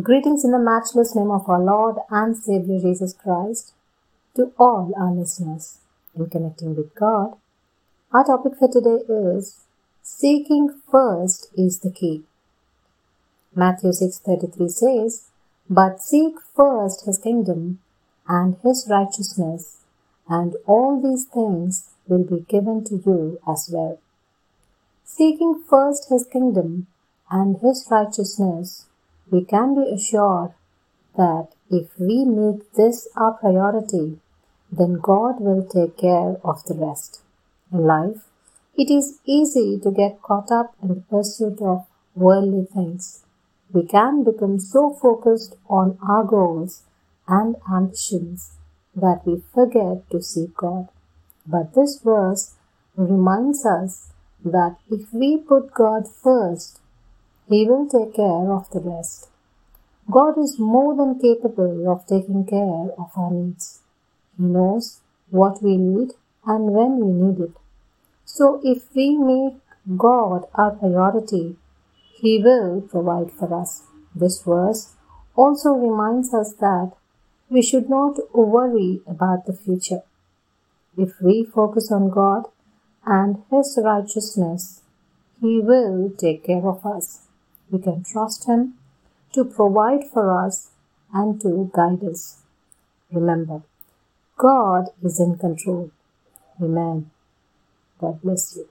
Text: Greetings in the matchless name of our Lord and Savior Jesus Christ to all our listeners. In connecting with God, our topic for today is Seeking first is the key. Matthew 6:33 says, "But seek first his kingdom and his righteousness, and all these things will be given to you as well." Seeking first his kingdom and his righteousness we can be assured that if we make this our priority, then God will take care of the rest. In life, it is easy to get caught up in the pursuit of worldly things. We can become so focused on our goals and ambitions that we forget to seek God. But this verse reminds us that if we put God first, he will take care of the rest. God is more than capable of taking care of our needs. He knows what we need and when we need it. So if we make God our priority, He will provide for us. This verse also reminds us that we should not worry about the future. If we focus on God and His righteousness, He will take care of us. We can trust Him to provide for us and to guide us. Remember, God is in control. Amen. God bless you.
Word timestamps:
Greetings 0.00 0.42
in 0.42 0.52
the 0.52 0.58
matchless 0.58 1.14
name 1.14 1.30
of 1.30 1.46
our 1.50 1.62
Lord 1.62 1.96
and 2.08 2.34
Savior 2.34 2.80
Jesus 2.80 3.12
Christ 3.12 3.74
to 4.34 4.50
all 4.58 4.90
our 4.96 5.12
listeners. 5.12 5.80
In 6.16 6.30
connecting 6.30 6.74
with 6.74 6.94
God, 6.94 7.36
our 8.10 8.24
topic 8.24 8.54
for 8.58 8.68
today 8.68 9.04
is 9.06 9.58
Seeking 10.02 10.70
first 10.90 11.48
is 11.58 11.80
the 11.80 11.90
key. 11.90 12.24
Matthew 13.54 13.92
6:33 13.92 14.70
says, 14.70 15.24
"But 15.68 16.00
seek 16.00 16.40
first 16.40 17.04
his 17.04 17.18
kingdom 17.18 17.80
and 18.26 18.56
his 18.62 18.88
righteousness, 18.88 19.82
and 20.26 20.56
all 20.66 20.98
these 21.02 21.26
things 21.26 21.90
will 22.08 22.24
be 22.24 22.46
given 22.48 22.82
to 22.84 22.96
you 22.96 23.38
as 23.46 23.68
well." 23.70 23.98
Seeking 25.04 25.54
first 25.54 26.08
his 26.08 26.24
kingdom 26.24 26.86
and 27.30 27.58
his 27.58 27.86
righteousness 27.90 28.86
we 29.32 29.42
can 29.42 29.74
be 29.74 29.84
assured 29.90 30.52
that 31.16 31.48
if 31.70 31.88
we 31.98 32.24
make 32.24 32.72
this 32.74 33.08
our 33.16 33.32
priority, 33.32 34.18
then 34.70 35.00
God 35.00 35.40
will 35.40 35.64
take 35.64 35.96
care 35.96 36.36
of 36.44 36.64
the 36.66 36.74
rest. 36.74 37.22
In 37.72 37.84
life, 37.84 38.24
it 38.76 38.90
is 38.90 39.20
easy 39.24 39.78
to 39.82 39.90
get 39.90 40.22
caught 40.22 40.50
up 40.50 40.74
in 40.82 40.88
the 40.88 41.04
pursuit 41.10 41.60
of 41.62 41.86
worldly 42.14 42.66
things. 42.72 43.24
We 43.72 43.86
can 43.86 44.22
become 44.22 44.58
so 44.60 44.90
focused 44.90 45.56
on 45.68 45.98
our 46.06 46.24
goals 46.24 46.82
and 47.26 47.56
ambitions 47.72 48.52
that 48.94 49.22
we 49.24 49.42
forget 49.54 50.08
to 50.10 50.22
seek 50.22 50.54
God. 50.54 50.88
But 51.46 51.74
this 51.74 51.98
verse 52.04 52.54
reminds 52.96 53.64
us 53.64 54.12
that 54.44 54.76
if 54.90 55.12
we 55.12 55.38
put 55.38 55.72
God 55.72 56.04
first, 56.06 56.80
he 57.52 57.66
will 57.68 57.86
take 57.86 58.14
care 58.14 58.50
of 58.56 58.70
the 58.70 58.80
rest. 58.80 59.28
God 60.10 60.38
is 60.38 60.58
more 60.58 60.96
than 60.96 61.18
capable 61.18 61.90
of 61.92 62.06
taking 62.06 62.44
care 62.46 62.86
of 62.98 63.10
our 63.16 63.30
needs. 63.30 63.80
He 64.36 64.44
knows 64.44 65.00
what 65.30 65.62
we 65.62 65.76
need 65.76 66.12
and 66.46 66.72
when 66.72 66.98
we 67.00 67.12
need 67.12 67.40
it. 67.40 67.56
So 68.24 68.60
if 68.64 68.84
we 68.94 69.16
make 69.16 69.54
God 69.96 70.46
our 70.54 70.72
priority, 70.72 71.56
He 72.20 72.42
will 72.42 72.80
provide 72.80 73.30
for 73.30 73.52
us. 73.60 73.82
This 74.14 74.42
verse 74.42 74.94
also 75.36 75.70
reminds 75.72 76.32
us 76.34 76.52
that 76.54 76.92
we 77.48 77.62
should 77.62 77.88
not 77.88 78.16
worry 78.34 79.00
about 79.06 79.46
the 79.46 79.52
future. 79.52 80.02
If 80.96 81.20
we 81.20 81.44
focus 81.44 81.90
on 81.92 82.10
God 82.10 82.44
and 83.04 83.42
His 83.50 83.78
righteousness, 83.82 84.82
He 85.40 85.60
will 85.60 86.10
take 86.16 86.44
care 86.44 86.66
of 86.66 86.84
us. 86.86 87.20
We 87.72 87.80
can 87.80 88.04
trust 88.04 88.46
Him 88.46 88.74
to 89.32 89.44
provide 89.44 90.04
for 90.12 90.38
us 90.38 90.70
and 91.12 91.40
to 91.40 91.70
guide 91.74 92.04
us. 92.04 92.42
Remember, 93.10 93.62
God 94.36 94.90
is 95.02 95.18
in 95.18 95.38
control. 95.38 95.90
Amen. 96.62 97.10
God 97.98 98.20
bless 98.20 98.56
you. 98.56 98.68